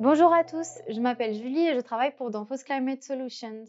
Bonjour 0.00 0.32
à 0.32 0.44
tous, 0.44 0.78
je 0.88 1.00
m'appelle 1.00 1.34
Julie 1.34 1.66
et 1.66 1.74
je 1.74 1.80
travaille 1.80 2.14
pour 2.14 2.30
Danfoss 2.30 2.62
Climate 2.62 3.02
Solutions. 3.02 3.64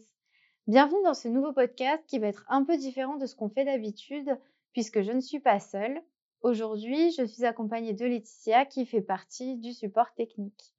Bienvenue 0.68 1.02
dans 1.02 1.12
ce 1.12 1.26
nouveau 1.26 1.52
podcast 1.52 2.04
qui 2.06 2.20
va 2.20 2.28
être 2.28 2.44
un 2.48 2.62
peu 2.62 2.76
différent 2.76 3.16
de 3.16 3.26
ce 3.26 3.34
qu'on 3.34 3.48
fait 3.48 3.64
d'habitude 3.64 4.38
puisque 4.72 5.02
je 5.02 5.10
ne 5.10 5.18
suis 5.18 5.40
pas 5.40 5.58
seule. 5.58 6.00
Aujourd'hui, 6.42 7.10
je 7.18 7.24
suis 7.24 7.44
accompagnée 7.44 7.94
de 7.94 8.06
Laetitia 8.06 8.64
qui 8.64 8.86
fait 8.86 9.00
partie 9.00 9.56
du 9.56 9.72
support 9.72 10.14
technique. 10.14 10.72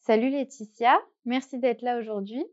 Salut 0.00 0.28
Laetitia, 0.28 0.98
merci 1.24 1.60
d'être 1.60 1.82
là 1.82 1.96
aujourd'hui. 1.96 2.44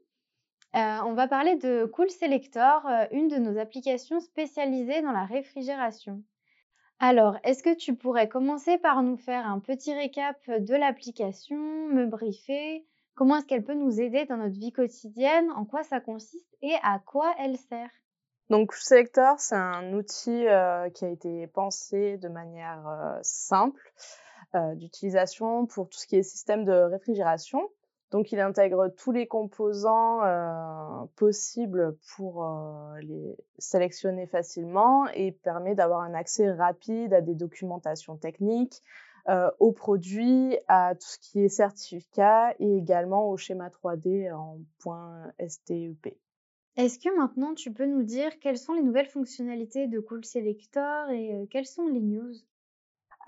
Euh, 0.76 1.00
on 1.06 1.14
va 1.14 1.28
parler 1.28 1.56
de 1.56 1.86
Cool 1.86 2.12
Selector, 2.12 2.86
euh, 2.86 3.06
une 3.14 3.30
de 3.30 3.38
nos 3.38 3.58
applications 3.58 4.20
spécialisées 4.20 5.02
dans 5.02 5.12
la 5.12 5.26
réfrigération. 5.26 6.22
Alors, 7.00 7.38
est-ce 7.44 7.62
que 7.62 7.76
tu 7.76 7.96
pourrais 7.96 8.28
commencer 8.28 8.80
par 8.80 9.04
nous 9.04 9.18
faire 9.18 9.46
un 9.46 9.60
petit 9.60 9.94
récap 9.94 10.38
de 10.50 10.74
l'application, 10.74 11.56
me 11.56 12.08
briefer? 12.08 12.88
Comment 13.14 13.38
est-ce 13.38 13.46
qu'elle 13.46 13.64
peut 13.64 13.76
nous 13.76 14.02
aider 14.02 14.26
dans 14.26 14.38
notre 14.38 14.58
vie 14.58 14.72
quotidienne? 14.72 15.52
En 15.52 15.66
quoi 15.66 15.84
ça 15.84 16.00
consiste 16.00 16.58
et 16.64 16.74
à 16.82 17.00
quoi 17.00 17.36
elle 17.40 17.58
sert? 17.58 17.90
Donc, 18.50 18.74
Selector, 18.74 19.40
c'est 19.40 19.56
un 19.56 19.94
outil 19.94 20.48
euh, 20.48 20.90
qui 20.90 21.06
a 21.06 21.10
été 21.10 21.46
pensé 21.48 22.18
de 22.18 22.30
manière 22.30 22.88
euh, 22.88 23.20
simple 23.22 23.94
euh, 24.56 24.74
d'utilisation 24.74 25.68
pour 25.68 25.90
tout 25.90 26.00
ce 26.00 26.08
qui 26.08 26.16
est 26.16 26.24
système 26.24 26.64
de 26.64 26.72
réfrigération. 26.72 27.62
Donc, 28.10 28.32
il 28.32 28.40
intègre 28.40 28.88
tous 28.88 29.12
les 29.12 29.28
composants 29.28 30.22
euh, 31.08 31.12
possibles 31.16 31.98
pour 32.16 32.44
euh, 32.44 33.00
les 33.02 33.38
sélectionner 33.58 34.28
facilement 34.28 35.08
et 35.14 35.32
permet 35.32 35.76
d'avoir 35.76 36.02
un 36.02 36.14
accès 36.14 36.52
rapide 36.52 37.14
à 37.14 37.22
des 37.22 37.36
documentations 37.36 38.18
techniques, 38.18 38.84
euh, 39.30 39.50
aux 39.60 39.72
produits, 39.72 40.58
à 40.68 40.96
tout 40.96 41.08
ce 41.08 41.20
qui 41.20 41.42
est 41.42 41.50
certificat 41.50 42.54
et 42.60 42.78
également 42.78 43.30
au 43.30 43.38
schéma 43.38 43.70
3D 43.70 44.32
en 44.34 44.60
.step. 45.48 46.16
Est-ce 46.78 47.00
que 47.00 47.16
maintenant 47.18 47.56
tu 47.56 47.74
peux 47.74 47.88
nous 47.88 48.04
dire 48.04 48.40
quelles 48.40 48.58
sont 48.58 48.74
les 48.74 48.84
nouvelles 48.84 49.10
fonctionnalités 49.10 49.88
de 49.88 50.00
Cool 50.00 50.24
Selector 50.24 51.10
et 51.10 51.48
quelles 51.50 51.66
sont 51.66 51.88
les 51.88 52.02
news? 52.02 52.34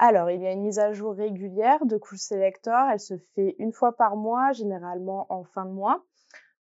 Alors, 0.02 0.32
il 0.32 0.42
y 0.42 0.48
a 0.48 0.54
une 0.54 0.61
mise 0.61 0.80
à 0.80 0.94
jour 0.94 1.14
régulière 1.14 1.86
de 1.86 1.98
Cool 1.98 2.17
Selector. 2.17 2.89
Elle 2.89 3.02
se 3.02 3.17
fait 3.36 3.56
une 3.59 3.73
fois 3.73 3.98
par 3.98 4.16
mois, 4.16 4.54
généralement 4.54 5.26
en 5.30 5.44
fin 5.44 5.66
de 5.66 5.72
mois. 5.72 6.06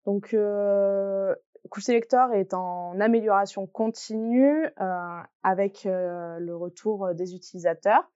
Donc, 0.08 0.32
euh, 0.32 1.34
Cool 1.68 1.82
Selector 1.82 2.32
est 2.32 2.54
en 2.54 2.98
amélioration 2.98 3.66
continue 3.66 4.64
euh, 4.80 5.20
avec 5.42 5.84
euh, 5.84 6.38
le 6.38 6.56
retour 6.56 7.14
des 7.14 7.34
utilisateurs. 7.34 8.10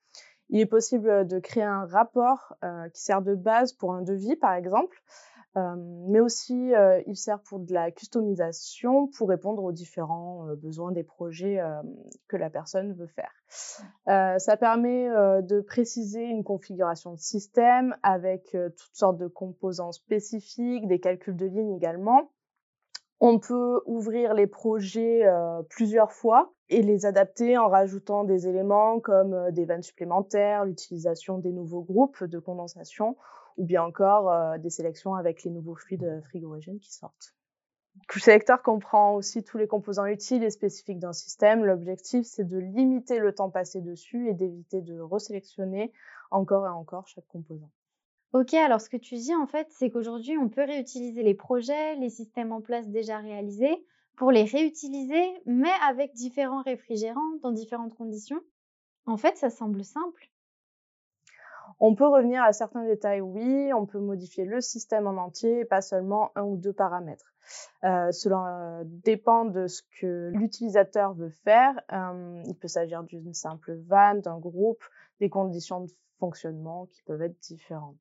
Il 0.53 0.61
est 0.61 0.67
possible 0.67 1.27
de 1.27 1.39
créer 1.41 1.65
un 1.65 1.87
rapport 1.87 2.55
euh, 2.63 2.89
qui 2.91 3.03
sert 3.03 3.23
de 3.23 3.35
base 3.35 3.73
pour 3.73 3.95
un 3.95 4.03
devis, 4.03 4.37
par 4.37 4.53
exemple. 4.55 5.03
Euh, 5.57 5.75
mais 6.09 6.21
aussi, 6.21 6.75
euh, 6.75 7.03
il 7.07 7.17
sert 7.17 7.41
pour 7.41 7.59
de 7.59 7.75
la 7.75 7.91
customisation, 7.91 9.09
pour 9.09 9.29
répondre 9.29 9.63
aux 9.63 9.73
différents 9.73 10.49
euh, 10.49 10.57
besoins 10.57 10.93
des 10.93 11.03
projets 11.03 11.61
que 12.29 12.37
la 12.37 12.51
personne 12.51 12.93
veut 12.95 13.09
faire. 13.09 13.33
ça 14.07 14.57
permet 14.57 15.09
de 15.43 15.61
préciser 15.61 16.25
une 16.25 16.45
configuration 16.45 17.13
de 17.13 17.19
système 17.19 17.97
avec 18.03 18.51
toutes 18.53 18.95
sortes 18.95 19.19
de 19.19 19.27
composants 19.27 19.93
spécifiques, 19.93 20.87
des 20.87 21.01
calculs 21.01 21.37
de 21.37 21.47
ligne 21.47 21.75
également. 21.75 22.31
On 23.25 23.39
peut 23.39 23.81
ouvrir 23.87 24.35
les 24.35 24.49
projets 24.49 25.23
plusieurs 25.69 26.11
fois 26.11 26.53
et 26.69 26.83
les 26.83 27.07
adapter 27.07 27.57
en 27.57 27.69
rajoutant 27.69 28.25
des 28.25 28.49
éléments 28.49 28.99
comme 28.99 29.53
des 29.53 29.65
vannes 29.65 29.85
supplémentaires, 29.85 30.65
l'utilisation 30.65 31.39
des 31.39 31.53
nouveaux 31.53 31.83
groupes 31.83 32.25
de 32.25 32.41
condensation 32.41 33.17
ou 33.57 33.65
bien 33.65 33.83
encore 33.83 34.31
euh, 34.31 34.59
des 34.59 34.71
sélections 34.71 35.15
avec 35.15 35.45
les 35.45 35.51
nouveaux 35.51 35.75
fluides 35.75 36.05
euh, 36.05 36.21
frigorigènes 36.23 36.79
qui 36.81 36.93
sortent. 36.93 37.35
Le 38.15 38.21
Selector 38.21 38.63
comprend 38.63 39.15
aussi 39.15 39.45
tous 39.45 39.59
les 39.59 39.67
composants 39.67 40.07
utiles 40.07 40.43
et 40.43 40.51
spécifiques 40.51 40.99
d'un 40.99 41.13
système. 41.13 41.65
L'objectif, 41.65 42.25
c'est 42.25 42.45
de 42.45 42.57
limiter 42.57 43.19
le 43.19 43.35
temps 43.35 43.51
passé 43.51 43.83
dessus 43.83 44.29
et 44.29 44.35
d'éviter 44.35 44.81
de 44.81 44.99
resélectionner 44.99 45.93
encore 46.31 46.67
et 46.67 46.71
encore 46.71 47.07
chaque 47.07 47.27
composant. 47.29 47.71
Ok, 48.33 48.55
alors 48.55 48.81
ce 48.81 48.89
que 48.89 48.97
tu 48.97 49.17
dis 49.17 49.35
en 49.35 49.47
fait, 49.47 49.67
c'est 49.71 49.91
qu'aujourd'hui, 49.91 50.39
on 50.39 50.49
peut 50.49 50.65
réutiliser 50.65 51.23
les 51.23 51.35
projets, 51.35 51.97
les 51.97 52.09
systèmes 52.09 52.53
en 52.53 52.63
place 52.63 52.89
déjà 52.89 53.19
réalisés 53.19 53.85
pour 54.17 54.31
les 54.31 54.45
réutiliser, 54.45 55.23
mais 55.45 55.73
avec 55.87 56.15
différents 56.15 56.63
réfrigérants 56.63 57.37
dans 57.43 57.53
différentes 57.53 57.95
conditions. 57.95 58.41
En 59.05 59.19
fait, 59.19 59.37
ça 59.37 59.51
semble 59.51 59.85
simple. 59.85 60.31
On 61.79 61.95
peut 61.95 62.07
revenir 62.07 62.43
à 62.43 62.53
certains 62.53 62.85
détails, 62.85 63.21
oui, 63.21 63.73
on 63.75 63.85
peut 63.85 63.99
modifier 63.99 64.45
le 64.45 64.61
système 64.61 65.07
en 65.07 65.17
entier, 65.17 65.65
pas 65.65 65.83
seulement 65.83 66.31
un 66.35 66.45
ou 66.45 66.57
deux 66.57 66.73
paramètres. 66.73 67.35
Euh, 67.85 68.13
cela 68.13 68.81
euh, 68.81 68.85
dépend 68.87 69.45
de 69.45 69.67
ce 69.67 69.83
que 70.01 70.31
l'utilisateur 70.33 71.13
veut 71.13 71.33
faire. 71.45 71.75
Euh, 71.93 72.43
il 72.47 72.57
peut 72.57 72.69
s'agir 72.69 73.03
d'une 73.03 73.35
simple 73.35 73.75
vanne, 73.87 74.21
d'un 74.21 74.39
groupe, 74.39 74.83
des 75.21 75.29
conditions 75.29 75.81
de 75.81 75.91
fonctionnement 76.19 76.87
qui 76.87 77.03
peuvent 77.03 77.23
être 77.23 77.39
différentes. 77.41 77.97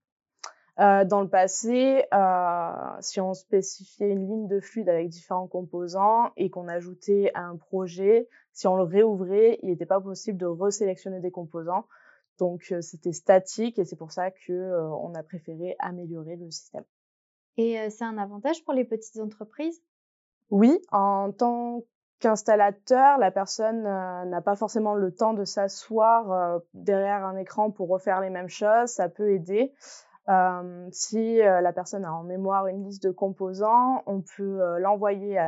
Euh, 0.79 1.03
dans 1.03 1.21
le 1.21 1.27
passé, 1.27 2.05
euh, 2.13 2.71
si 3.01 3.19
on 3.19 3.33
spécifiait 3.33 4.09
une 4.09 4.25
ligne 4.25 4.47
de 4.47 4.61
fluide 4.61 4.87
avec 4.87 5.09
différents 5.09 5.47
composants 5.47 6.31
et 6.37 6.49
qu'on 6.49 6.67
ajoutait 6.69 7.29
à 7.33 7.41
un 7.41 7.57
projet, 7.57 8.29
si 8.53 8.67
on 8.67 8.77
le 8.77 8.83
réouvrait, 8.83 9.59
il 9.63 9.69
n'était 9.69 9.85
pas 9.85 9.99
possible 9.99 10.37
de 10.37 10.45
resélectionner 10.45 11.19
des 11.19 11.31
composants. 11.31 11.85
Donc 12.39 12.73
c'était 12.79 13.11
statique 13.11 13.77
et 13.79 13.85
c'est 13.85 13.97
pour 13.97 14.11
ça 14.11 14.31
que 14.31 14.89
on 14.93 15.13
a 15.13 15.21
préféré 15.21 15.75
améliorer 15.77 16.37
le 16.37 16.49
système. 16.49 16.85
Et 17.57 17.89
c'est 17.89 18.05
un 18.05 18.17
avantage 18.17 18.63
pour 18.63 18.73
les 18.73 18.85
petites 18.85 19.21
entreprises? 19.21 19.83
Oui, 20.49 20.79
en 20.91 21.31
tant 21.31 21.83
qu'installateur, 22.19 23.19
la 23.19 23.29
personne 23.29 23.83
n'a 23.83 24.41
pas 24.41 24.55
forcément 24.55 24.95
le 24.95 25.13
temps 25.13 25.33
de 25.33 25.45
s'asseoir 25.45 26.61
derrière 26.73 27.25
un 27.25 27.37
écran 27.37 27.69
pour 27.69 27.89
refaire 27.89 28.21
les 28.21 28.29
mêmes 28.29 28.49
choses. 28.49 28.89
Ça 28.89 29.09
peut 29.09 29.31
aider. 29.31 29.73
Si 30.27 31.37
la 31.37 31.73
personne 31.73 32.05
a 32.05 32.13
en 32.13 32.23
mémoire 32.23 32.67
une 32.67 32.85
liste 32.85 33.03
de 33.03 33.11
composants, 33.11 34.03
on 34.05 34.21
peut 34.21 34.77
l'envoyer 34.79 35.39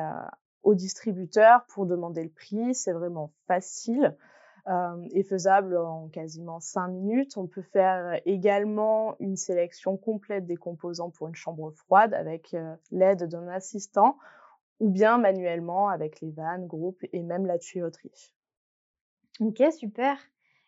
au 0.64 0.76
distributeur 0.76 1.66
pour 1.68 1.86
demander 1.86 2.24
le 2.24 2.30
prix. 2.30 2.74
C'est 2.74 2.94
vraiment 2.94 3.32
facile 3.48 4.16
euh, 4.70 5.06
est 5.12 5.24
faisable 5.24 5.76
en 5.76 6.08
quasiment 6.08 6.62
5 6.62 6.88
minutes. 6.88 7.36
On 7.36 7.48
peut 7.48 7.62
faire 7.62 8.22
également 8.26 9.18
une 9.20 9.36
sélection 9.36 9.98
complète 9.98 10.46
des 10.46 10.56
composants 10.56 11.10
pour 11.10 11.28
une 11.28 11.36
chambre 11.36 11.72
froide 11.72 12.14
avec 12.14 12.54
euh, 12.54 12.74
l'aide 12.90 13.24
d'un 13.24 13.50
assistant 13.50 14.18
ou 14.80 14.90
bien 14.90 15.18
manuellement 15.18 15.90
avec 15.90 16.22
les 16.22 16.32
vannes, 16.32 16.66
groupes 16.66 17.04
et 17.12 17.24
même 17.24 17.46
la 17.46 17.60
tuyauterie. 17.60 18.34
Ok, 19.42 19.62
super. 19.78 20.18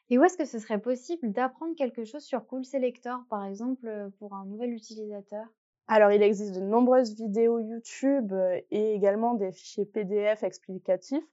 Et 0.09 0.17
où 0.17 0.23
est-ce 0.23 0.37
que 0.37 0.45
ce 0.45 0.59
serait 0.59 0.79
possible 0.79 1.31
d'apprendre 1.31 1.75
quelque 1.75 2.05
chose 2.05 2.23
sur 2.23 2.45
Cool 2.45 2.63
Selector, 2.63 3.23
par 3.29 3.43
exemple, 3.45 3.87
euh, 3.87 4.09
pour 4.19 4.33
un 4.33 4.45
nouvel 4.45 4.71
utilisateur? 4.71 5.45
Alors, 5.87 6.11
il 6.11 6.21
existe 6.21 6.53
de 6.55 6.61
nombreuses 6.61 7.15
vidéos 7.15 7.59
YouTube 7.59 8.31
euh, 8.33 8.59
et 8.71 8.93
également 8.93 9.33
des 9.33 9.51
fichiers 9.51 9.85
PDF 9.85 10.43
explicatifs 10.43 11.23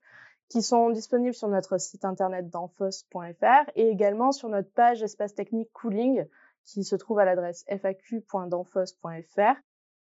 qui 0.48 0.62
sont 0.62 0.90
disponibles 0.90 1.34
sur 1.34 1.48
notre 1.48 1.78
site 1.78 2.04
internet 2.04 2.50
danfoss.fr 2.50 3.70
et 3.74 3.88
également 3.88 4.32
sur 4.32 4.50
notre 4.50 4.70
page 4.70 5.02
espace 5.02 5.34
technique 5.34 5.72
cooling 5.72 6.26
qui 6.64 6.84
se 6.84 6.94
trouve 6.96 7.18
à 7.18 7.24
l'adresse 7.24 7.64
faq.danfoss.fr. 7.80 9.56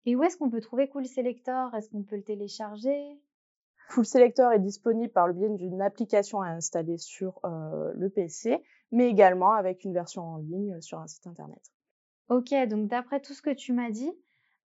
Et 0.06 0.16
où 0.16 0.24
est-ce 0.24 0.38
qu'on 0.38 0.50
peut 0.50 0.62
trouver 0.62 0.90
Cool 0.90 1.06
Selector? 1.06 1.74
Est-ce 1.76 1.90
qu'on 1.90 2.04
peut 2.04 2.18
le 2.18 2.24
télécharger? 2.24 3.18
Cool 3.92 4.06
Selector 4.06 4.54
est 4.54 4.60
disponible 4.60 5.12
par 5.12 5.28
le 5.28 5.34
biais 5.34 5.50
d'une 5.50 5.82
application 5.82 6.42
à 6.42 6.48
installer 6.48 6.98
sur 6.98 7.40
euh, 7.44 7.92
le 7.94 8.10
PC, 8.10 8.64
mais 8.92 9.10
également 9.10 9.52
avec 9.52 9.84
une 9.84 9.94
version 9.94 10.22
en 10.22 10.38
ligne 10.38 10.80
sur 10.80 11.00
un 11.00 11.08
site 11.08 11.28
internet. 11.28 11.62
Ok, 12.30 12.54
donc 12.70 12.88
d'après 12.88 13.20
tout 13.20 13.34
ce 13.34 13.42
que 13.42 13.54
tu 13.54 13.74
m'as 13.74 13.90
dit, 13.90 14.12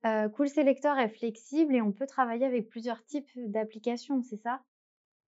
euh, 0.05 0.29
Cool 0.29 0.47
Selector 0.47 0.99
est 0.99 1.09
flexible 1.09 1.73
et 1.73 1.81
on 1.81 1.91
peut 1.91 2.05
travailler 2.05 2.45
avec 2.45 2.69
plusieurs 2.69 3.03
types 3.03 3.31
d'applications, 3.35 4.21
c'est 4.21 4.37
ça? 4.37 4.61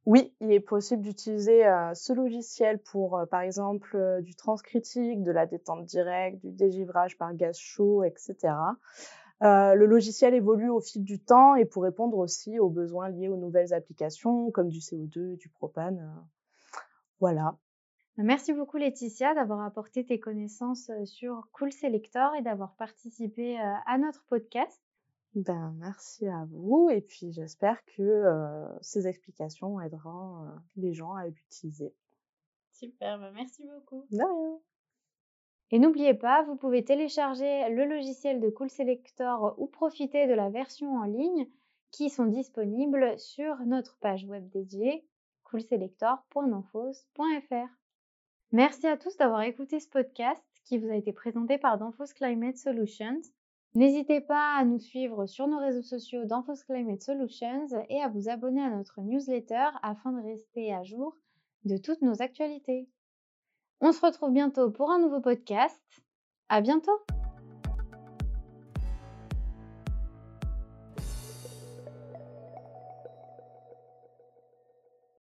Oui, 0.06 0.34
il 0.40 0.54
est 0.54 0.62
possible 0.62 1.02
d'utiliser 1.02 1.66
euh, 1.66 1.94
ce 1.94 2.14
logiciel 2.14 2.80
pour, 2.80 3.18
euh, 3.18 3.26
par 3.26 3.42
exemple, 3.42 3.98
euh, 3.98 4.22
du 4.22 4.36
transcritique, 4.36 5.22
de 5.22 5.32
la 5.32 5.46
détente 5.46 5.84
directe, 5.84 6.40
du 6.40 6.52
dégivrage 6.52 7.18
par 7.18 7.34
gaz 7.34 7.58
chaud, 7.58 8.04
etc. 8.04 8.54
le 9.42 9.86
logiciel 9.86 10.34
évolue 10.34 10.69
au 10.69 10.80
fil 10.80 11.04
du 11.04 11.19
temps 11.19 11.56
et 11.56 11.66
pour 11.66 11.84
répondre 11.84 12.18
aussi 12.18 12.60
aux 12.60 12.69
besoins 12.69 13.10
liés 13.10 13.28
aux 13.28 13.38
nouvelles 13.38 13.74
applications 13.74 14.51
comme 14.51 14.69
du 14.69 14.80
CO2, 14.80 15.38
du 15.38 15.50
propane. 15.50 16.25
voilà. 17.19 17.57
Merci 18.18 18.51
beaucoup 18.51 18.78
Laetitia 18.78 19.36
d'avoir 19.36 19.62
apporté 19.62 20.04
tes 20.04 20.19
connaissances 20.19 20.89
sur 21.06 21.48
Cool 21.51 21.72
Selector 21.72 22.34
et 22.34 22.42
d'avoir 22.42 22.75
participé 22.75 23.60
à 23.60 23.98
notre 24.00 24.25
podcast. 24.25 24.81
Ben, 25.36 25.75
merci 25.78 26.28
à 26.28 26.45
vous 26.50 26.90
et 26.90 27.01
puis 27.01 27.31
j'espère 27.31 27.83
que 27.86 28.01
euh, 28.01 28.68
ces 28.81 29.07
explications 29.07 29.80
aideront 29.80 30.45
euh, 30.45 30.50
les 30.78 30.94
gens 30.94 31.13
à 31.13 31.28
l'utiliser. 31.28 31.94
Super, 32.72 33.19
ben 33.19 33.31
merci 33.33 33.63
beaucoup. 33.63 34.07
De 34.10 34.18
rien. 34.18 34.60
Et 35.72 35.80
n'oubliez 35.80 36.14
pas, 36.14 36.44
vous 36.44 36.56
pouvez 36.56 36.84
télécharger 36.84 37.69
le 37.69 37.86
logiciel 37.86 38.40
de 38.40 38.50
Cool 38.50 38.69
Selector 38.69 39.56
ou 39.58 39.68
profiter 39.68 40.28
de 40.28 40.34
la 40.34 40.50
version 40.50 40.96
en 40.96 41.04
ligne 41.04 41.48
qui 41.92 42.10
sont 42.10 42.25
disponibles 42.25 43.18
sur 43.19 43.58
notre 43.66 43.98
page 43.98 44.25
web 44.25 44.48
dédiée 44.50 45.06
coolselector.danfoss.fr. 45.44 47.69
Merci 48.52 48.88
à 48.88 48.98
tous 48.98 49.18
d'avoir 49.18 49.42
écouté 49.42 49.80
ce 49.80 49.90
podcast 49.90 50.44
qui 50.66 50.78
vous 50.78 50.90
a 50.90 50.96
été 50.96 51.14
présenté 51.14 51.58
par 51.58 51.78
Danfoss 51.78 52.14
Climate 52.14 52.58
Solutions. 52.58 53.22
N'hésitez 53.75 54.22
pas 54.22 54.56
à 54.58 54.66
nous 54.66 54.80
suivre 54.80 55.25
sur 55.25 55.48
nos 55.48 55.60
réseaux 55.60 55.81
sociaux 55.81 56.25
Danfoss 56.25 56.64
Climate 56.64 57.02
Solutions 57.02 57.68
et 57.90 58.02
à 58.02 58.08
vous 58.08 58.30
abonner 58.30 58.62
à 58.62 58.69
notre 58.69 59.02
newsletter 59.02 59.69
afin 59.84 60.12
de 60.12 60.24
rester 60.24 60.74
à 60.74 60.84
jour 60.84 61.16
de 61.64 61.78
toutes 61.78 62.02
nos 62.02 62.22
actualités. 62.22 62.88
On 63.82 63.92
se 63.92 64.04
retrouve 64.04 64.32
bientôt 64.32 64.72
pour 64.72 64.92
un 64.92 65.00
nouveau 65.00 65.22
podcast. 65.22 65.82
À 66.50 66.62
bientôt! 66.62 67.00